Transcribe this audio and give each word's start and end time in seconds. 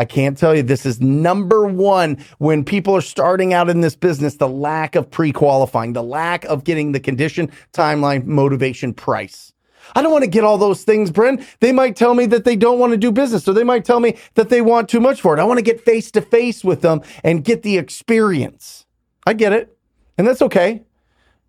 I 0.00 0.06
can't 0.06 0.38
tell 0.38 0.54
you 0.54 0.62
this 0.62 0.86
is 0.86 0.98
number 0.98 1.66
one 1.66 2.24
when 2.38 2.64
people 2.64 2.96
are 2.96 3.02
starting 3.02 3.52
out 3.52 3.68
in 3.68 3.82
this 3.82 3.94
business 3.94 4.36
the 4.36 4.48
lack 4.48 4.96
of 4.96 5.10
pre 5.10 5.30
qualifying, 5.30 5.92
the 5.92 6.02
lack 6.02 6.46
of 6.46 6.64
getting 6.64 6.92
the 6.92 7.00
condition, 7.00 7.52
timeline, 7.74 8.24
motivation, 8.24 8.94
price. 8.94 9.52
I 9.94 10.00
don't 10.00 10.10
want 10.10 10.24
to 10.24 10.30
get 10.30 10.42
all 10.42 10.56
those 10.56 10.84
things, 10.84 11.10
Brent. 11.10 11.42
They 11.60 11.70
might 11.70 11.96
tell 11.96 12.14
me 12.14 12.24
that 12.26 12.44
they 12.44 12.56
don't 12.56 12.78
want 12.78 12.92
to 12.92 12.96
do 12.96 13.12
business, 13.12 13.46
or 13.46 13.52
they 13.52 13.62
might 13.62 13.84
tell 13.84 14.00
me 14.00 14.16
that 14.36 14.48
they 14.48 14.62
want 14.62 14.88
too 14.88 15.00
much 15.00 15.20
for 15.20 15.36
it. 15.36 15.40
I 15.40 15.44
want 15.44 15.58
to 15.58 15.62
get 15.62 15.84
face 15.84 16.10
to 16.12 16.22
face 16.22 16.64
with 16.64 16.80
them 16.80 17.02
and 17.22 17.44
get 17.44 17.62
the 17.62 17.76
experience. 17.76 18.86
I 19.26 19.34
get 19.34 19.52
it, 19.52 19.76
and 20.16 20.26
that's 20.26 20.40
okay. 20.40 20.82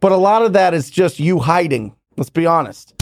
But 0.01 0.11
a 0.11 0.17
lot 0.17 0.41
of 0.41 0.51
that 0.51 0.73
is 0.73 0.89
just 0.89 1.21
you 1.21 1.39
hiding. 1.39 1.95
Let's 2.17 2.29
be 2.29 2.45
honest. 2.45 3.01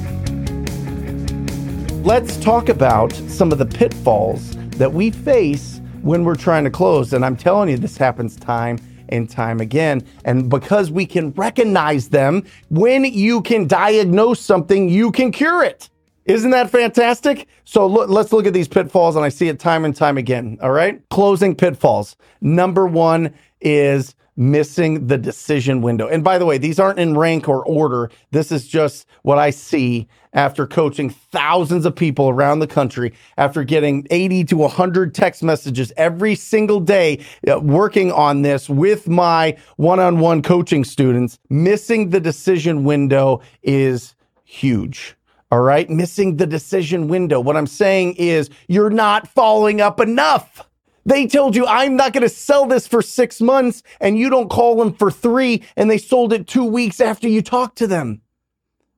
Let's 2.03 2.37
talk 2.37 2.69
about 2.69 3.13
some 3.13 3.51
of 3.51 3.59
the 3.59 3.65
pitfalls 3.65 4.55
that 4.77 4.91
we 4.91 5.11
face 5.11 5.79
when 6.01 6.23
we're 6.23 6.35
trying 6.35 6.63
to 6.63 6.71
close. 6.71 7.13
And 7.13 7.23
I'm 7.23 7.37
telling 7.37 7.69
you, 7.69 7.77
this 7.77 7.95
happens 7.95 8.35
time 8.35 8.79
and 9.09 9.29
time 9.29 9.61
again. 9.61 10.01
And 10.25 10.49
because 10.49 10.89
we 10.89 11.05
can 11.05 11.31
recognize 11.33 12.09
them, 12.09 12.43
when 12.69 13.05
you 13.05 13.43
can 13.43 13.67
diagnose 13.67 14.41
something, 14.41 14.89
you 14.89 15.11
can 15.11 15.31
cure 15.31 15.63
it. 15.63 15.91
Isn't 16.25 16.49
that 16.49 16.71
fantastic? 16.71 17.47
So 17.65 17.85
look, 17.85 18.09
let's 18.09 18.33
look 18.33 18.47
at 18.47 18.53
these 18.53 18.67
pitfalls, 18.67 19.15
and 19.15 19.23
I 19.23 19.29
see 19.29 19.47
it 19.47 19.59
time 19.59 19.85
and 19.85 19.95
time 19.95 20.17
again. 20.17 20.57
All 20.63 20.71
right. 20.71 21.07
Closing 21.11 21.53
pitfalls. 21.55 22.15
Number 22.41 22.87
one 22.87 23.31
is 23.61 24.15
missing 24.41 25.05
the 25.05 25.19
decision 25.19 25.83
window. 25.83 26.07
And 26.07 26.23
by 26.23 26.39
the 26.39 26.47
way, 26.47 26.57
these 26.57 26.79
aren't 26.79 26.97
in 26.97 27.15
rank 27.15 27.47
or 27.47 27.63
order. 27.63 28.09
This 28.31 28.51
is 28.51 28.67
just 28.67 29.05
what 29.21 29.37
I 29.37 29.51
see 29.51 30.07
after 30.33 30.65
coaching 30.65 31.11
thousands 31.11 31.85
of 31.85 31.95
people 31.95 32.27
around 32.27 32.57
the 32.57 32.65
country, 32.65 33.13
after 33.37 33.63
getting 33.63 34.07
80 34.09 34.45
to 34.45 34.57
100 34.57 35.13
text 35.13 35.43
messages 35.43 35.93
every 35.95 36.33
single 36.33 36.79
day, 36.79 37.23
uh, 37.47 37.59
working 37.59 38.11
on 38.11 38.41
this 38.41 38.67
with 38.67 39.07
my 39.07 39.55
one 39.77 39.99
on 39.99 40.19
one 40.19 40.41
coaching 40.41 40.83
students. 40.85 41.37
Missing 41.51 42.09
the 42.09 42.19
decision 42.19 42.83
window 42.83 43.41
is 43.61 44.15
huge. 44.43 45.15
All 45.51 45.61
right. 45.61 45.87
Missing 45.87 46.37
the 46.37 46.47
decision 46.47 47.07
window. 47.07 47.39
What 47.39 47.57
I'm 47.57 47.67
saying 47.67 48.15
is 48.15 48.49
you're 48.67 48.89
not 48.89 49.27
following 49.27 49.81
up 49.81 49.99
enough. 49.99 50.67
They 51.05 51.25
told 51.25 51.55
you, 51.55 51.65
I'm 51.65 51.95
not 51.95 52.13
going 52.13 52.23
to 52.23 52.29
sell 52.29 52.67
this 52.67 52.87
for 52.87 53.01
six 53.01 53.41
months, 53.41 53.81
and 53.99 54.17
you 54.17 54.29
don't 54.29 54.49
call 54.49 54.75
them 54.75 54.93
for 54.93 55.09
three, 55.09 55.63
and 55.75 55.89
they 55.89 55.97
sold 55.97 56.31
it 56.31 56.47
two 56.47 56.65
weeks 56.65 57.01
after 57.01 57.27
you 57.27 57.41
talked 57.41 57.77
to 57.79 57.87
them. 57.87 58.21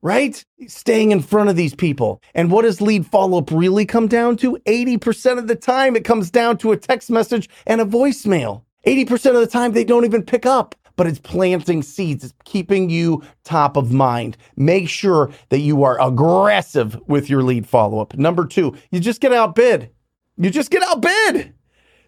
Right? 0.02 0.44
Staying 0.66 1.12
in 1.12 1.22
front 1.22 1.48
of 1.48 1.56
these 1.56 1.74
people. 1.74 2.20
And 2.34 2.50
what 2.50 2.62
does 2.62 2.82
lead 2.82 3.06
follow 3.06 3.38
up 3.38 3.50
really 3.50 3.86
come 3.86 4.06
down 4.06 4.36
to? 4.38 4.58
80% 4.66 5.38
of 5.38 5.46
the 5.46 5.56
time, 5.56 5.96
it 5.96 6.04
comes 6.04 6.30
down 6.30 6.58
to 6.58 6.72
a 6.72 6.76
text 6.76 7.10
message 7.10 7.48
and 7.66 7.80
a 7.80 7.86
voicemail. 7.86 8.64
80% 8.86 9.30
of 9.30 9.40
the 9.40 9.46
time, 9.46 9.72
they 9.72 9.84
don't 9.84 10.04
even 10.04 10.22
pick 10.22 10.44
up, 10.44 10.74
but 10.96 11.06
it's 11.06 11.18
planting 11.18 11.82
seeds. 11.82 12.22
It's 12.22 12.34
keeping 12.44 12.90
you 12.90 13.22
top 13.44 13.78
of 13.78 13.92
mind. 13.92 14.36
Make 14.56 14.90
sure 14.90 15.30
that 15.48 15.60
you 15.60 15.84
are 15.84 15.98
aggressive 15.98 17.00
with 17.08 17.30
your 17.30 17.42
lead 17.42 17.66
follow 17.66 17.98
up. 17.98 18.14
Number 18.18 18.44
two, 18.44 18.76
you 18.90 19.00
just 19.00 19.22
get 19.22 19.32
outbid. 19.32 19.88
You 20.36 20.50
just 20.50 20.70
get 20.70 20.82
outbid. 20.82 21.54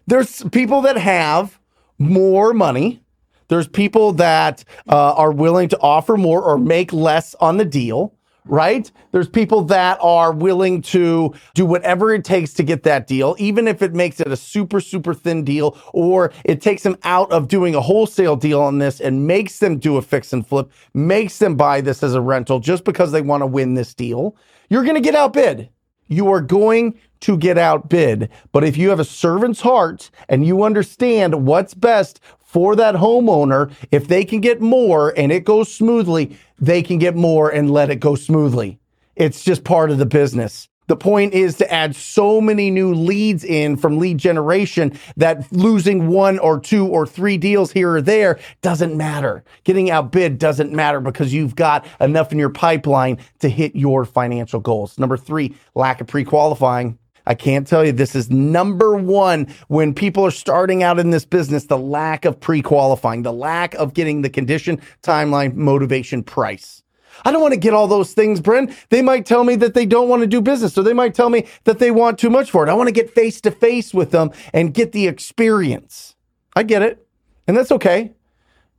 There's 0.07 0.41
people 0.51 0.81
that 0.81 0.97
have 0.97 1.59
more 1.99 2.53
money. 2.53 3.03
There's 3.49 3.67
people 3.67 4.13
that 4.13 4.63
uh, 4.89 5.13
are 5.13 5.31
willing 5.31 5.67
to 5.69 5.79
offer 5.79 6.15
more 6.15 6.41
or 6.41 6.57
make 6.57 6.93
less 6.93 7.35
on 7.35 7.57
the 7.57 7.65
deal, 7.65 8.13
right? 8.45 8.89
There's 9.11 9.27
people 9.27 9.63
that 9.63 9.97
are 10.01 10.31
willing 10.31 10.81
to 10.83 11.33
do 11.55 11.65
whatever 11.65 12.13
it 12.13 12.23
takes 12.23 12.53
to 12.53 12.63
get 12.63 12.83
that 12.83 13.07
deal, 13.07 13.35
even 13.37 13.67
if 13.67 13.81
it 13.81 13.93
makes 13.93 14.21
it 14.21 14.31
a 14.31 14.37
super, 14.37 14.79
super 14.79 15.13
thin 15.13 15.43
deal, 15.43 15.77
or 15.93 16.31
it 16.45 16.61
takes 16.61 16.83
them 16.83 16.97
out 17.03 17.29
of 17.31 17.49
doing 17.49 17.75
a 17.75 17.81
wholesale 17.81 18.37
deal 18.37 18.61
on 18.61 18.77
this 18.77 19.01
and 19.01 19.27
makes 19.27 19.59
them 19.59 19.77
do 19.77 19.97
a 19.97 20.01
fix 20.01 20.31
and 20.31 20.47
flip, 20.47 20.71
makes 20.93 21.39
them 21.39 21.55
buy 21.55 21.81
this 21.81 22.03
as 22.03 22.13
a 22.13 22.21
rental 22.21 22.59
just 22.59 22.85
because 22.85 23.11
they 23.11 23.21
want 23.21 23.41
to 23.41 23.47
win 23.47 23.73
this 23.73 23.93
deal. 23.93 24.37
You're 24.69 24.83
going 24.83 24.95
to 24.95 25.01
get 25.01 25.15
outbid. 25.15 25.69
You 26.07 26.29
are 26.31 26.41
going 26.41 26.99
to 27.21 27.37
get 27.37 27.57
outbid. 27.57 28.29
But 28.51 28.63
if 28.63 28.77
you 28.77 28.89
have 28.89 28.99
a 28.99 29.05
servant's 29.05 29.61
heart 29.61 30.09
and 30.29 30.45
you 30.45 30.63
understand 30.63 31.45
what's 31.45 31.73
best 31.73 32.19
for 32.39 32.75
that 32.75 32.95
homeowner, 32.95 33.71
if 33.91 34.07
they 34.07 34.23
can 34.23 34.39
get 34.39 34.61
more 34.61 35.13
and 35.17 35.31
it 35.31 35.43
goes 35.43 35.73
smoothly, 35.73 36.37
they 36.59 36.81
can 36.81 36.97
get 36.97 37.15
more 37.15 37.49
and 37.49 37.71
let 37.71 37.89
it 37.89 37.99
go 37.99 38.15
smoothly. 38.15 38.79
It's 39.15 39.43
just 39.43 39.63
part 39.63 39.91
of 39.91 39.97
the 39.97 40.05
business. 40.05 40.69
The 40.87 40.95
point 40.95 41.33
is 41.33 41.57
to 41.57 41.71
add 41.71 41.95
so 41.95 42.39
many 42.39 42.71
new 42.71 42.93
leads 42.93 43.43
in 43.43 43.75
from 43.75 43.99
lead 43.99 44.17
generation 44.17 44.97
that 45.17 45.51
losing 45.51 46.07
one 46.07 46.39
or 46.39 46.59
two 46.59 46.87
or 46.87 47.05
three 47.05 47.37
deals 47.37 47.71
here 47.71 47.95
or 47.95 48.01
there 48.01 48.39
doesn't 48.61 48.95
matter. 48.95 49.43
Getting 49.65 49.91
outbid 49.91 50.39
doesn't 50.39 50.71
matter 50.71 51.01
because 51.01 51.33
you've 51.33 51.55
got 51.55 51.85
enough 51.99 52.31
in 52.31 52.39
your 52.39 52.49
pipeline 52.49 53.17
to 53.39 53.49
hit 53.49 53.75
your 53.75 54.05
financial 54.05 54.61
goals. 54.61 54.97
Number 54.97 55.17
three, 55.17 55.55
lack 55.75 55.99
of 55.99 56.07
pre 56.07 56.23
qualifying. 56.23 56.97
I 57.25 57.35
can't 57.35 57.67
tell 57.67 57.85
you 57.85 57.91
this 57.91 58.15
is 58.15 58.29
number 58.29 58.95
one 58.95 59.53
when 59.67 59.93
people 59.93 60.25
are 60.25 60.31
starting 60.31 60.81
out 60.81 60.97
in 60.97 61.09
this 61.09 61.25
business 61.25 61.65
the 61.65 61.77
lack 61.77 62.23
of 62.23 62.39
pre 62.39 62.61
qualifying, 62.61 63.23
the 63.23 63.33
lack 63.33 63.73
of 63.75 63.93
getting 63.93 64.21
the 64.21 64.29
condition, 64.29 64.81
timeline, 65.03 65.53
motivation, 65.55 66.23
price. 66.23 66.83
I 67.25 67.31
don't 67.31 67.41
want 67.41 67.53
to 67.53 67.59
get 67.59 67.73
all 67.73 67.87
those 67.87 68.13
things, 68.13 68.39
Brent. 68.39 68.71
They 68.89 69.01
might 69.01 69.25
tell 69.25 69.43
me 69.43 69.55
that 69.57 69.73
they 69.73 69.85
don't 69.85 70.09
want 70.09 70.21
to 70.21 70.27
do 70.27 70.41
business, 70.41 70.77
or 70.77 70.83
they 70.83 70.93
might 70.93 71.15
tell 71.15 71.29
me 71.29 71.45
that 71.63 71.79
they 71.79 71.91
want 71.91 72.19
too 72.19 72.29
much 72.29 72.51
for 72.51 72.65
it. 72.65 72.69
I 72.69 72.73
want 72.73 72.87
to 72.87 72.93
get 72.93 73.13
face 73.13 73.41
to 73.41 73.51
face 73.51 73.93
with 73.93 74.11
them 74.11 74.31
and 74.53 74.73
get 74.73 74.91
the 74.91 75.07
experience. 75.07 76.15
I 76.55 76.63
get 76.63 76.81
it. 76.81 77.07
And 77.47 77.55
that's 77.55 77.71
okay. 77.71 78.13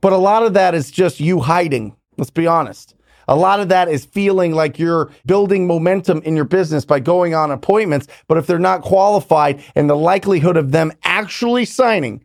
But 0.01 0.13
a 0.13 0.17
lot 0.17 0.43
of 0.43 0.53
that 0.53 0.75
is 0.75 0.91
just 0.91 1.19
you 1.19 1.39
hiding. 1.39 1.95
Let's 2.17 2.29
be 2.29 2.47
honest. 2.47 2.95
A 3.27 3.35
lot 3.35 3.59
of 3.59 3.69
that 3.69 3.89
is 3.89 4.05
feeling 4.05 4.53
like 4.53 4.79
you're 4.79 5.11
building 5.25 5.67
momentum 5.67 6.21
in 6.23 6.35
your 6.35 6.45
business 6.45 6.85
by 6.85 6.99
going 6.99 7.35
on 7.35 7.51
appointments. 7.51 8.07
But 8.27 8.37
if 8.37 8.47
they're 8.47 8.59
not 8.59 8.81
qualified 8.81 9.63
and 9.75 9.89
the 9.89 9.95
likelihood 9.95 10.57
of 10.57 10.71
them 10.71 10.91
actually 11.03 11.65
signing, 11.65 12.23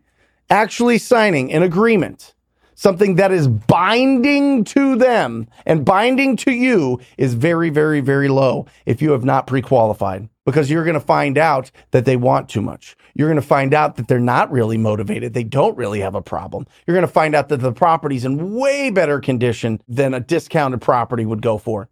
actually 0.49 0.97
signing 0.97 1.51
an 1.53 1.63
agreement, 1.63 2.34
something 2.75 3.15
that 3.15 3.31
is 3.31 3.47
binding 3.47 4.63
to 4.65 4.95
them 4.95 5.47
and 5.65 5.83
binding 5.83 6.35
to 6.37 6.51
you 6.51 6.99
is 7.17 7.33
very, 7.33 7.69
very, 7.69 8.01
very 8.01 8.27
low 8.27 8.67
if 8.85 9.01
you 9.01 9.11
have 9.11 9.25
not 9.25 9.47
pre 9.47 9.61
qualified 9.61 10.29
because 10.45 10.69
you're 10.69 10.83
going 10.83 10.93
to 10.93 10.99
find 10.99 11.37
out 11.37 11.71
that 11.91 12.05
they 12.05 12.15
want 12.15 12.47
too 12.47 12.61
much. 12.61 12.95
You're 13.15 13.27
going 13.27 13.41
to 13.41 13.47
find 13.47 13.73
out 13.73 13.95
that 13.95 14.07
they're 14.07 14.19
not 14.19 14.51
really 14.51 14.77
motivated. 14.77 15.33
They 15.33 15.43
don't 15.43 15.75
really 15.75 16.01
have 16.01 16.15
a 16.15 16.21
problem. 16.21 16.67
You're 16.85 16.95
going 16.95 17.07
to 17.07 17.11
find 17.11 17.33
out 17.33 17.49
that 17.49 17.61
the 17.61 17.71
property's 17.71 18.25
in 18.25 18.53
way 18.53 18.91
better 18.91 19.19
condition 19.19 19.81
than 19.87 20.13
a 20.13 20.19
discounted 20.19 20.81
property 20.81 21.25
would 21.25 21.41
go 21.41 21.57
for. 21.57 21.89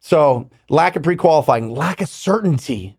So, 0.00 0.50
lack 0.68 0.96
of 0.96 1.04
pre 1.04 1.14
qualifying, 1.14 1.70
lack 1.70 2.00
of 2.00 2.08
certainty. 2.08 2.98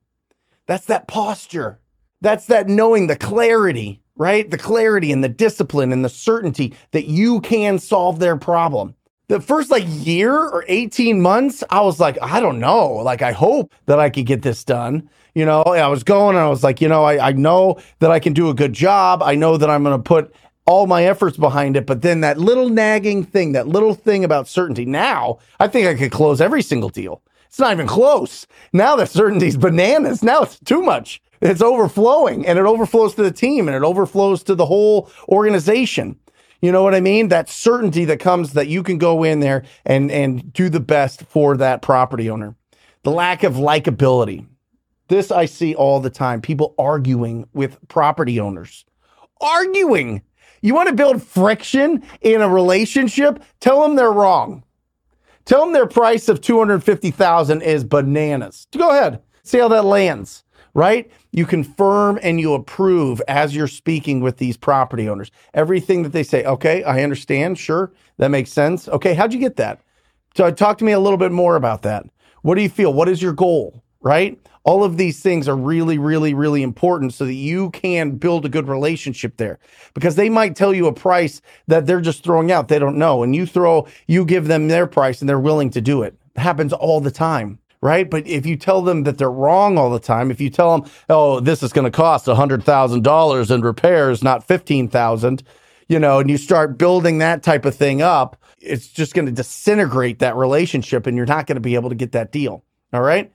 That's 0.67 0.85
that 0.85 1.07
posture. 1.07 1.79
That's 2.21 2.45
that 2.45 2.69
knowing 2.69 3.07
the 3.07 3.17
clarity, 3.17 4.01
right? 4.15 4.49
The 4.49 4.57
clarity 4.57 5.11
and 5.11 5.23
the 5.23 5.29
discipline 5.29 5.91
and 5.91 6.03
the 6.03 6.09
certainty 6.09 6.73
that 6.91 7.05
you 7.05 7.41
can 7.41 7.79
solve 7.79 8.19
their 8.19 8.37
problem 8.37 8.95
the 9.27 9.39
first 9.39 9.71
like 9.71 9.83
year 9.87 10.35
or 10.35 10.65
18 10.67 11.21
months, 11.21 11.63
I 11.69 11.81
was 11.81 11.99
like, 11.99 12.17
I 12.21 12.39
don't 12.39 12.59
know. 12.59 12.87
Like, 12.87 13.21
I 13.21 13.31
hope 13.31 13.73
that 13.85 13.99
I 13.99 14.09
could 14.09 14.25
get 14.25 14.41
this 14.41 14.63
done. 14.63 15.09
You 15.33 15.45
know, 15.45 15.63
I 15.63 15.87
was 15.87 16.03
going 16.03 16.35
and 16.35 16.45
I 16.45 16.49
was 16.49 16.63
like, 16.63 16.81
you 16.81 16.87
know, 16.87 17.03
I, 17.03 17.29
I 17.29 17.31
know 17.31 17.79
that 17.99 18.11
I 18.11 18.19
can 18.19 18.33
do 18.33 18.49
a 18.49 18.53
good 18.53 18.73
job. 18.73 19.23
I 19.23 19.35
know 19.35 19.57
that 19.57 19.69
I'm 19.69 19.83
going 19.83 19.97
to 19.97 20.03
put 20.03 20.33
all 20.65 20.85
my 20.85 21.05
efforts 21.05 21.37
behind 21.37 21.75
it. 21.75 21.87
But 21.87 22.03
then 22.03 22.21
that 22.21 22.37
little 22.37 22.69
nagging 22.69 23.23
thing, 23.23 23.53
that 23.53 23.67
little 23.67 23.95
thing 23.95 24.23
about 24.23 24.47
certainty. 24.47 24.85
Now 24.85 25.39
I 25.59 25.67
think 25.67 25.87
I 25.87 25.95
could 25.95 26.11
close 26.11 26.39
every 26.39 26.61
single 26.61 26.89
deal. 26.89 27.21
It's 27.47 27.59
not 27.59 27.73
even 27.73 27.87
close. 27.87 28.45
Now 28.71 28.95
the 28.95 29.05
certainty's 29.05 29.57
bananas. 29.57 30.21
Now 30.21 30.43
it's 30.43 30.59
too 30.59 30.81
much. 30.81 31.21
It's 31.43 31.61
overflowing 31.61 32.47
and 32.47 32.57
it 32.57 32.65
overflows 32.65 33.15
to 33.15 33.23
the 33.23 33.31
team 33.31 33.67
and 33.67 33.75
it 33.75 33.83
overflows 33.83 34.43
to 34.43 34.55
the 34.55 34.65
whole 34.65 35.11
organization. 35.27 36.17
You 36.61 36.71
know 36.71 36.83
what 36.83 36.95
I 36.95 37.01
mean? 37.01 37.27
That 37.27 37.49
certainty 37.49 38.05
that 38.05 38.21
comes 38.21 38.53
that 38.53 38.69
you 38.69 38.81
can 38.81 38.97
go 38.97 39.23
in 39.23 39.41
there 39.41 39.65
and 39.85 40.09
and 40.09 40.53
do 40.53 40.69
the 40.69 40.79
best 40.79 41.23
for 41.23 41.57
that 41.57 41.81
property 41.81 42.29
owner. 42.29 42.55
The 43.03 43.11
lack 43.11 43.43
of 43.43 43.55
likability. 43.55 44.47
This 45.09 45.31
I 45.31 45.43
see 45.43 45.75
all 45.75 45.99
the 45.99 46.09
time. 46.09 46.39
People 46.39 46.73
arguing 46.79 47.45
with 47.53 47.77
property 47.89 48.39
owners. 48.39 48.85
Arguing. 49.41 50.21
You 50.61 50.73
want 50.73 50.87
to 50.87 50.95
build 50.95 51.21
friction 51.21 52.03
in 52.21 52.41
a 52.41 52.47
relationship? 52.47 53.43
Tell 53.59 53.81
them 53.81 53.97
they're 53.97 54.13
wrong. 54.13 54.63
Tell 55.43 55.65
them 55.65 55.73
their 55.73 55.87
price 55.87 56.29
of 56.29 56.39
250,000 56.39 57.61
is 57.61 57.83
bananas. 57.83 58.67
Go 58.71 58.91
ahead. 58.91 59.21
See 59.43 59.59
how 59.59 59.67
that 59.67 59.83
lands, 59.83 60.42
right? 60.73 61.09
You 61.31 61.45
confirm 61.45 62.19
and 62.21 62.39
you 62.39 62.53
approve 62.53 63.21
as 63.27 63.55
you're 63.55 63.67
speaking 63.67 64.21
with 64.21 64.37
these 64.37 64.57
property 64.57 65.07
owners. 65.07 65.31
Everything 65.53 66.03
that 66.03 66.11
they 66.11 66.23
say, 66.23 66.43
okay, 66.45 66.83
I 66.83 67.03
understand. 67.03 67.57
Sure. 67.57 67.91
That 68.17 68.29
makes 68.29 68.51
sense. 68.51 68.87
Okay. 68.87 69.13
How'd 69.13 69.33
you 69.33 69.39
get 69.39 69.55
that? 69.57 69.81
So 70.35 70.45
uh, 70.45 70.51
talk 70.51 70.77
to 70.79 70.85
me 70.85 70.91
a 70.93 70.99
little 70.99 71.17
bit 71.17 71.31
more 71.31 71.55
about 71.55 71.83
that. 71.83 72.05
What 72.41 72.55
do 72.55 72.61
you 72.61 72.69
feel? 72.69 72.93
What 72.93 73.09
is 73.09 73.21
your 73.21 73.33
goal? 73.33 73.83
Right? 74.01 74.39
All 74.65 74.83
of 74.83 74.97
these 74.97 75.19
things 75.21 75.47
are 75.47 75.55
really, 75.55 75.97
really, 75.97 76.33
really 76.33 76.63
important 76.63 77.13
so 77.13 77.25
that 77.25 77.33
you 77.33 77.69
can 77.71 78.11
build 78.11 78.45
a 78.45 78.49
good 78.49 78.67
relationship 78.67 79.35
there 79.37 79.59
because 79.93 80.15
they 80.15 80.29
might 80.29 80.55
tell 80.55 80.73
you 80.73 80.87
a 80.87 80.93
price 80.93 81.41
that 81.67 81.85
they're 81.85 82.01
just 82.01 82.23
throwing 82.23 82.51
out. 82.51 82.69
They 82.69 82.79
don't 82.79 82.97
know. 82.97 83.23
And 83.23 83.35
you 83.35 83.45
throw, 83.45 83.87
you 84.07 84.25
give 84.25 84.47
them 84.47 84.69
their 84.69 84.87
price 84.87 85.21
and 85.21 85.27
they're 85.27 85.39
willing 85.39 85.69
to 85.71 85.81
do 85.81 86.01
it. 86.03 86.15
it 86.35 86.39
happens 86.39 86.71
all 86.71 87.01
the 87.01 87.11
time. 87.11 87.59
Right. 87.83 88.09
But 88.09 88.25
if 88.25 88.45
you 88.45 88.55
tell 88.55 88.81
them 88.81 89.03
that 89.03 89.17
they're 89.17 89.29
wrong 89.29 89.77
all 89.77 89.89
the 89.89 89.99
time, 89.99 90.31
if 90.31 90.39
you 90.39 90.49
tell 90.49 90.77
them, 90.77 90.89
oh, 91.09 91.41
this 91.41 91.61
is 91.61 91.73
going 91.73 91.83
to 91.83 91.91
cost 91.91 92.29
a 92.29 92.33
hundred 92.33 92.63
thousand 92.63 93.03
dollars 93.03 93.51
in 93.51 93.59
repairs, 93.59 94.23
not 94.23 94.47
15,000, 94.47 95.43
you 95.89 95.99
know, 95.99 96.19
and 96.19 96.29
you 96.29 96.37
start 96.37 96.77
building 96.77 97.17
that 97.17 97.43
type 97.43 97.65
of 97.65 97.75
thing 97.75 98.01
up, 98.01 98.41
it's 98.59 98.87
just 98.87 99.13
going 99.13 99.25
to 99.25 99.33
disintegrate 99.33 100.19
that 100.19 100.37
relationship 100.37 101.05
and 101.05 101.17
you're 101.17 101.25
not 101.25 101.45
going 101.45 101.57
to 101.57 101.61
be 101.61 101.75
able 101.75 101.89
to 101.89 101.95
get 101.95 102.13
that 102.13 102.31
deal. 102.31 102.63
All 102.93 103.01
right. 103.01 103.29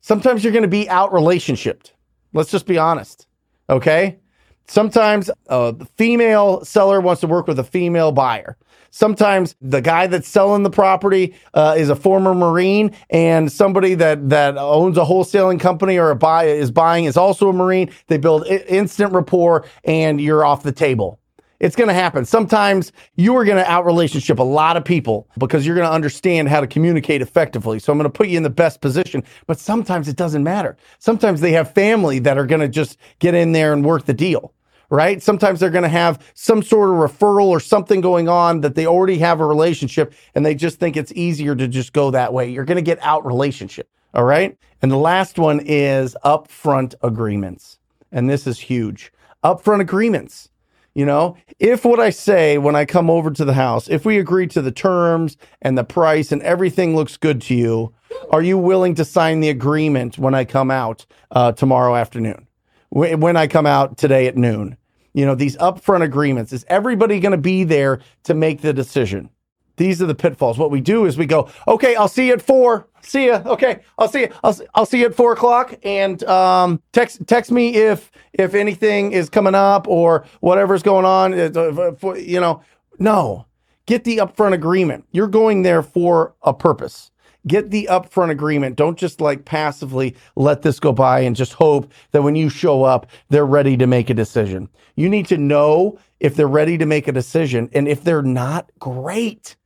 Sometimes 0.00 0.42
you're 0.42 0.54
going 0.54 0.62
to 0.62 0.68
be 0.68 0.88
out 0.88 1.12
relationshiped. 1.12 1.92
Let's 2.32 2.50
just 2.50 2.64
be 2.64 2.78
honest. 2.78 3.26
Okay. 3.68 4.18
Sometimes 4.66 5.30
a 5.48 5.74
female 5.98 6.64
seller 6.64 7.02
wants 7.02 7.20
to 7.20 7.26
work 7.26 7.46
with 7.46 7.58
a 7.58 7.64
female 7.64 8.12
buyer. 8.12 8.56
Sometimes 8.90 9.54
the 9.60 9.80
guy 9.80 10.08
that's 10.08 10.28
selling 10.28 10.64
the 10.64 10.70
property 10.70 11.34
uh, 11.54 11.74
is 11.78 11.88
a 11.88 11.96
former 11.96 12.34
Marine, 12.34 12.94
and 13.08 13.50
somebody 13.50 13.94
that 13.94 14.28
that 14.30 14.58
owns 14.58 14.98
a 14.98 15.02
wholesaling 15.04 15.60
company 15.60 15.96
or 15.96 16.10
a 16.10 16.16
buy 16.16 16.44
is 16.44 16.70
buying 16.70 17.04
is 17.04 17.16
also 17.16 17.48
a 17.48 17.52
Marine. 17.52 17.90
They 18.08 18.18
build 18.18 18.44
I- 18.44 18.64
instant 18.68 19.12
rapport, 19.12 19.64
and 19.84 20.20
you're 20.20 20.44
off 20.44 20.62
the 20.62 20.72
table. 20.72 21.20
It's 21.60 21.76
going 21.76 21.88
to 21.88 21.94
happen. 21.94 22.24
Sometimes 22.24 22.90
you 23.16 23.36
are 23.36 23.44
going 23.44 23.62
to 23.62 23.70
out 23.70 23.84
relationship 23.84 24.38
a 24.38 24.42
lot 24.42 24.78
of 24.78 24.84
people 24.84 25.28
because 25.38 25.66
you're 25.66 25.76
going 25.76 25.86
to 25.86 25.92
understand 25.92 26.48
how 26.48 26.60
to 26.60 26.66
communicate 26.66 27.20
effectively. 27.20 27.78
So 27.78 27.92
I'm 27.92 27.98
going 27.98 28.10
to 28.10 28.16
put 28.16 28.28
you 28.28 28.38
in 28.38 28.42
the 28.42 28.50
best 28.50 28.80
position, 28.80 29.22
but 29.46 29.58
sometimes 29.58 30.08
it 30.08 30.16
doesn't 30.16 30.42
matter. 30.42 30.78
Sometimes 30.98 31.42
they 31.42 31.52
have 31.52 31.74
family 31.74 32.18
that 32.20 32.38
are 32.38 32.46
going 32.46 32.62
to 32.62 32.68
just 32.68 32.96
get 33.18 33.34
in 33.34 33.52
there 33.52 33.74
and 33.74 33.84
work 33.84 34.06
the 34.06 34.14
deal. 34.14 34.54
Right? 34.90 35.22
Sometimes 35.22 35.60
they're 35.60 35.70
going 35.70 35.84
to 35.84 35.88
have 35.88 36.20
some 36.34 36.62
sort 36.62 36.90
of 36.90 36.96
referral 36.96 37.46
or 37.46 37.60
something 37.60 38.00
going 38.00 38.28
on 38.28 38.60
that 38.62 38.74
they 38.74 38.86
already 38.86 39.18
have 39.18 39.40
a 39.40 39.46
relationship 39.46 40.12
and 40.34 40.44
they 40.44 40.54
just 40.54 40.80
think 40.80 40.96
it's 40.96 41.12
easier 41.12 41.54
to 41.54 41.68
just 41.68 41.92
go 41.92 42.10
that 42.10 42.32
way. 42.32 42.50
You're 42.50 42.64
going 42.64 42.76
to 42.76 42.82
get 42.82 42.98
out 43.00 43.24
relationship. 43.24 43.88
All 44.14 44.24
right. 44.24 44.58
And 44.82 44.90
the 44.90 44.96
last 44.96 45.38
one 45.38 45.60
is 45.60 46.16
upfront 46.24 46.94
agreements. 47.02 47.78
And 48.10 48.28
this 48.28 48.46
is 48.46 48.58
huge. 48.58 49.12
Upfront 49.44 49.80
agreements. 49.80 50.50
You 50.94 51.06
know, 51.06 51.36
if 51.60 51.84
what 51.84 52.00
I 52.00 52.10
say 52.10 52.58
when 52.58 52.74
I 52.74 52.84
come 52.84 53.10
over 53.10 53.30
to 53.30 53.44
the 53.44 53.52
house, 53.52 53.88
if 53.88 54.04
we 54.04 54.18
agree 54.18 54.48
to 54.48 54.60
the 54.60 54.72
terms 54.72 55.36
and 55.62 55.78
the 55.78 55.84
price 55.84 56.32
and 56.32 56.42
everything 56.42 56.96
looks 56.96 57.16
good 57.16 57.40
to 57.42 57.54
you, 57.54 57.94
are 58.32 58.42
you 58.42 58.58
willing 58.58 58.96
to 58.96 59.04
sign 59.04 59.38
the 59.38 59.50
agreement 59.50 60.18
when 60.18 60.34
I 60.34 60.44
come 60.44 60.70
out 60.70 61.06
uh, 61.30 61.52
tomorrow 61.52 61.94
afternoon? 61.94 62.48
When 62.88 63.36
I 63.36 63.46
come 63.46 63.66
out 63.66 63.98
today 63.98 64.26
at 64.26 64.36
noon? 64.36 64.76
You 65.12 65.26
know, 65.26 65.34
these 65.34 65.56
upfront 65.56 66.02
agreements. 66.02 66.52
Is 66.52 66.64
everybody 66.68 67.20
going 67.20 67.32
to 67.32 67.38
be 67.38 67.64
there 67.64 68.00
to 68.24 68.34
make 68.34 68.60
the 68.60 68.72
decision? 68.72 69.30
These 69.76 70.02
are 70.02 70.06
the 70.06 70.14
pitfalls. 70.14 70.58
What 70.58 70.70
we 70.70 70.82
do 70.82 71.06
is 71.06 71.16
we 71.16 71.24
go, 71.24 71.48
okay, 71.66 71.96
I'll 71.96 72.06
see 72.06 72.26
you 72.26 72.34
at 72.34 72.42
four. 72.42 72.86
See 73.00 73.24
you. 73.24 73.34
Okay, 73.34 73.80
I'll 73.98 74.08
see 74.08 74.20
you. 74.20 74.28
I'll, 74.44 74.54
I'll 74.74 74.84
see 74.84 75.00
you 75.00 75.06
at 75.06 75.14
four 75.14 75.32
o'clock. 75.32 75.74
And 75.82 76.22
um, 76.24 76.82
text 76.92 77.26
text 77.26 77.50
me 77.50 77.74
if 77.76 78.12
if 78.34 78.54
anything 78.54 79.12
is 79.12 79.30
coming 79.30 79.54
up 79.54 79.88
or 79.88 80.26
whatever's 80.40 80.82
going 80.82 81.06
on. 81.06 81.32
Uh, 81.32 81.50
uh, 81.56 81.92
uh, 82.02 82.14
you 82.14 82.40
know, 82.40 82.62
no. 82.98 83.46
Get 83.86 84.04
the 84.04 84.18
upfront 84.18 84.52
agreement. 84.52 85.06
You're 85.12 85.28
going 85.28 85.62
there 85.62 85.82
for 85.82 86.34
a 86.42 86.52
purpose. 86.52 87.10
Get 87.46 87.70
the 87.70 87.88
upfront 87.90 88.30
agreement. 88.30 88.76
Don't 88.76 88.98
just 88.98 89.20
like 89.20 89.44
passively 89.44 90.14
let 90.36 90.62
this 90.62 90.78
go 90.78 90.92
by 90.92 91.20
and 91.20 91.34
just 91.34 91.54
hope 91.54 91.90
that 92.10 92.22
when 92.22 92.36
you 92.36 92.50
show 92.50 92.84
up, 92.84 93.06
they're 93.30 93.46
ready 93.46 93.76
to 93.78 93.86
make 93.86 94.10
a 94.10 94.14
decision. 94.14 94.68
You 94.94 95.08
need 95.08 95.26
to 95.28 95.38
know 95.38 95.98
if 96.20 96.36
they're 96.36 96.46
ready 96.46 96.76
to 96.76 96.86
make 96.86 97.08
a 97.08 97.12
decision. 97.12 97.70
And 97.72 97.88
if 97.88 98.04
they're 98.04 98.22
not, 98.22 98.70
great. 98.78 99.56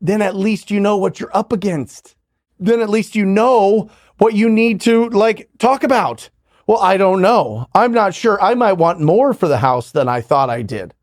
Then 0.00 0.22
at 0.22 0.36
least 0.36 0.70
you 0.70 0.78
know 0.78 0.96
what 0.96 1.18
you're 1.18 1.36
up 1.36 1.52
against. 1.52 2.14
Then 2.60 2.80
at 2.80 2.90
least 2.90 3.16
you 3.16 3.24
know 3.24 3.90
what 4.18 4.34
you 4.34 4.48
need 4.48 4.80
to 4.82 5.08
like 5.08 5.48
talk 5.58 5.82
about. 5.82 6.30
Well, 6.66 6.78
I 6.78 6.96
don't 6.96 7.20
know. 7.20 7.66
I'm 7.74 7.92
not 7.92 8.14
sure. 8.14 8.40
I 8.40 8.54
might 8.54 8.74
want 8.74 9.00
more 9.00 9.34
for 9.34 9.48
the 9.48 9.58
house 9.58 9.90
than 9.90 10.08
I 10.08 10.20
thought 10.20 10.50
I 10.50 10.62
did. 10.62 10.94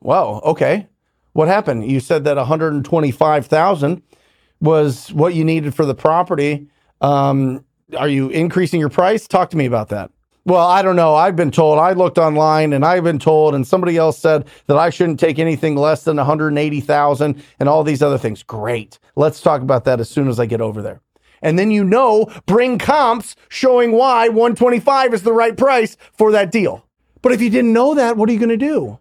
Well, 0.00 0.40
okay. 0.44 0.86
What 1.32 1.48
happened? 1.48 1.90
You 1.90 2.00
said 2.00 2.24
that 2.24 2.36
125,000 2.36 4.02
was 4.60 5.12
what 5.12 5.34
you 5.34 5.44
needed 5.44 5.74
for 5.74 5.84
the 5.84 5.94
property. 5.94 6.66
Um, 7.00 7.64
are 7.96 8.08
you 8.08 8.28
increasing 8.30 8.80
your 8.80 8.88
price? 8.88 9.26
Talk 9.26 9.50
to 9.50 9.56
me 9.56 9.66
about 9.66 9.88
that. 9.90 10.10
Well, 10.44 10.66
I 10.66 10.80
don't 10.80 10.96
know. 10.96 11.14
I've 11.14 11.36
been 11.36 11.50
told. 11.50 11.78
I 11.78 11.92
looked 11.92 12.16
online 12.16 12.72
and 12.72 12.84
I've 12.84 13.04
been 13.04 13.18
told, 13.18 13.54
and 13.54 13.66
somebody 13.66 13.98
else 13.98 14.18
said 14.18 14.46
that 14.66 14.78
I 14.78 14.88
shouldn't 14.88 15.20
take 15.20 15.38
anything 15.38 15.76
less 15.76 16.04
than 16.04 16.16
180,000 16.16 17.42
and 17.60 17.68
all 17.68 17.84
these 17.84 18.02
other 18.02 18.16
things. 18.16 18.42
Great. 18.42 18.98
Let's 19.14 19.42
talk 19.42 19.60
about 19.60 19.84
that 19.84 20.00
as 20.00 20.08
soon 20.08 20.26
as 20.26 20.40
I 20.40 20.46
get 20.46 20.62
over 20.62 20.80
there. 20.80 21.02
And 21.42 21.58
then 21.58 21.70
you 21.70 21.84
know, 21.84 22.32
bring 22.46 22.78
comps 22.78 23.36
showing 23.48 23.92
why 23.92 24.28
125 24.28 25.12
is 25.12 25.22
the 25.22 25.32
right 25.34 25.56
price 25.56 25.96
for 26.16 26.32
that 26.32 26.50
deal. 26.50 26.86
But 27.20 27.32
if 27.32 27.42
you 27.42 27.50
didn't 27.50 27.72
know 27.72 27.94
that, 27.94 28.16
what 28.16 28.28
are 28.28 28.32
you 28.32 28.38
going 28.38 28.48
to 28.48 28.56
do? 28.56 28.98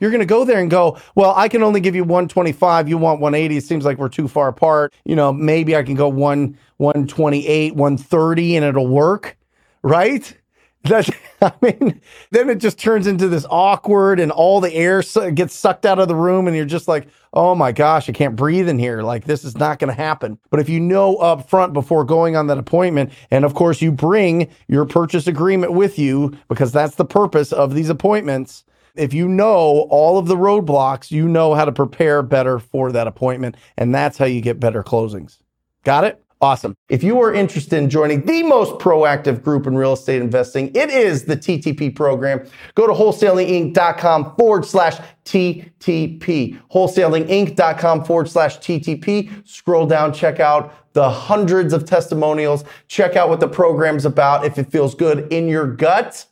You're 0.00 0.10
going 0.10 0.20
to 0.20 0.26
go 0.26 0.44
there 0.44 0.60
and 0.60 0.70
go, 0.70 0.98
well, 1.14 1.34
I 1.36 1.48
can 1.48 1.62
only 1.62 1.80
give 1.80 1.94
you 1.94 2.04
125. 2.04 2.88
You 2.88 2.98
want 2.98 3.20
180. 3.20 3.56
It 3.56 3.64
seems 3.64 3.84
like 3.84 3.98
we're 3.98 4.08
too 4.08 4.28
far 4.28 4.48
apart. 4.48 4.92
You 5.04 5.14
know, 5.14 5.32
maybe 5.32 5.76
I 5.76 5.82
can 5.82 5.94
go 5.94 6.08
one 6.08 6.58
128, 6.78 7.74
130 7.74 8.56
and 8.56 8.64
it'll 8.64 8.88
work. 8.88 9.36
Right? 9.82 10.36
That 10.84 11.08
I 11.42 11.52
mean, 11.62 12.00
then 12.30 12.50
it 12.50 12.58
just 12.58 12.78
turns 12.78 13.06
into 13.06 13.28
this 13.28 13.46
awkward, 13.50 14.20
and 14.20 14.30
all 14.30 14.60
the 14.60 14.72
air 14.72 15.02
su- 15.02 15.30
gets 15.30 15.54
sucked 15.54 15.86
out 15.86 15.98
of 15.98 16.08
the 16.08 16.14
room, 16.14 16.46
and 16.46 16.56
you're 16.56 16.66
just 16.66 16.88
like, 16.88 17.08
"Oh 17.32 17.54
my 17.54 17.72
gosh, 17.72 18.08
I 18.08 18.12
can't 18.12 18.36
breathe 18.36 18.68
in 18.68 18.78
here." 18.78 19.02
Like 19.02 19.24
this 19.24 19.44
is 19.44 19.56
not 19.56 19.78
going 19.78 19.88
to 19.88 19.94
happen. 19.94 20.38
But 20.50 20.60
if 20.60 20.68
you 20.68 20.80
know 20.80 21.16
up 21.16 21.48
front 21.48 21.72
before 21.72 22.04
going 22.04 22.36
on 22.36 22.46
that 22.48 22.58
appointment, 22.58 23.12
and 23.30 23.44
of 23.44 23.54
course 23.54 23.80
you 23.82 23.92
bring 23.92 24.48
your 24.68 24.84
purchase 24.84 25.26
agreement 25.26 25.72
with 25.72 25.98
you 25.98 26.36
because 26.48 26.72
that's 26.72 26.96
the 26.96 27.04
purpose 27.04 27.52
of 27.52 27.74
these 27.74 27.90
appointments. 27.90 28.64
If 28.94 29.12
you 29.14 29.28
know 29.28 29.86
all 29.90 30.18
of 30.18 30.26
the 30.26 30.36
roadblocks, 30.36 31.10
you 31.10 31.28
know 31.28 31.54
how 31.54 31.64
to 31.64 31.72
prepare 31.72 32.22
better 32.22 32.58
for 32.58 32.92
that 32.92 33.06
appointment, 33.06 33.56
and 33.76 33.94
that's 33.94 34.18
how 34.18 34.26
you 34.26 34.40
get 34.40 34.60
better 34.60 34.82
closings. 34.82 35.38
Got 35.84 36.04
it? 36.04 36.24
Awesome. 36.42 36.74
If 36.88 37.02
you 37.02 37.20
are 37.20 37.34
interested 37.34 37.76
in 37.76 37.90
joining 37.90 38.24
the 38.24 38.42
most 38.42 38.80
proactive 38.80 39.42
group 39.42 39.66
in 39.66 39.76
real 39.76 39.92
estate 39.92 40.22
investing, 40.22 40.68
it 40.74 40.88
is 40.88 41.24
the 41.24 41.36
TTP 41.36 41.94
program. 41.94 42.48
Go 42.74 42.86
to 42.86 42.94
wholesalinginc.com 42.94 44.36
forward 44.36 44.64
slash 44.64 44.96
TTP. 45.26 46.58
Wholesalinginc.com 46.72 48.04
forward 48.04 48.30
slash 48.30 48.58
TTP. 48.58 49.46
Scroll 49.46 49.84
down, 49.84 50.14
check 50.14 50.40
out 50.40 50.74
the 50.94 51.10
hundreds 51.10 51.74
of 51.74 51.84
testimonials. 51.84 52.64
Check 52.88 53.16
out 53.16 53.28
what 53.28 53.40
the 53.40 53.48
program's 53.48 54.06
about. 54.06 54.46
If 54.46 54.58
it 54.58 54.72
feels 54.72 54.94
good 54.94 55.30
in 55.30 55.46
your 55.46 55.66
gut, 55.66 56.24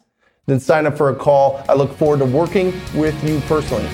then 0.48 0.58
sign 0.58 0.86
up 0.86 0.96
for 0.96 1.10
a 1.10 1.14
call. 1.14 1.62
I 1.68 1.74
look 1.74 1.92
forward 1.92 2.18
to 2.18 2.24
working 2.24 2.72
with 2.94 3.22
you 3.22 3.38
personally. 3.42 3.88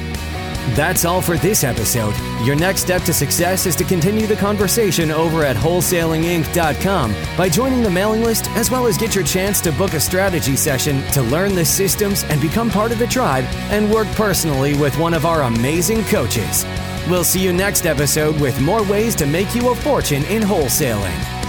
That's 0.72 1.04
all 1.04 1.20
for 1.20 1.36
this 1.36 1.62
episode. 1.62 2.14
Your 2.42 2.56
next 2.56 2.80
step 2.80 3.02
to 3.02 3.12
success 3.12 3.66
is 3.66 3.76
to 3.76 3.84
continue 3.84 4.26
the 4.26 4.36
conversation 4.36 5.10
over 5.10 5.44
at 5.44 5.56
wholesalinginc.com 5.56 7.14
by 7.36 7.48
joining 7.50 7.82
the 7.82 7.90
mailing 7.90 8.22
list, 8.22 8.48
as 8.52 8.70
well 8.70 8.86
as 8.86 8.96
get 8.96 9.14
your 9.14 9.24
chance 9.24 9.60
to 9.60 9.72
book 9.72 9.92
a 9.92 10.00
strategy 10.00 10.56
session 10.56 11.02
to 11.08 11.20
learn 11.22 11.54
the 11.54 11.64
systems 11.64 12.24
and 12.24 12.40
become 12.40 12.70
part 12.70 12.92
of 12.92 12.98
the 12.98 13.06
tribe 13.06 13.44
and 13.70 13.92
work 13.92 14.08
personally 14.12 14.74
with 14.74 14.98
one 14.98 15.12
of 15.12 15.26
our 15.26 15.42
amazing 15.42 16.02
coaches. 16.04 16.64
We'll 17.10 17.24
see 17.24 17.44
you 17.44 17.52
next 17.52 17.84
episode 17.84 18.40
with 18.40 18.58
more 18.62 18.82
ways 18.84 19.14
to 19.16 19.26
make 19.26 19.54
you 19.54 19.68
a 19.68 19.74
fortune 19.74 20.24
in 20.24 20.42
wholesaling. 20.42 21.43